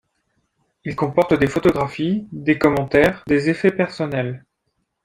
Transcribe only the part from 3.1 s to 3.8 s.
des effets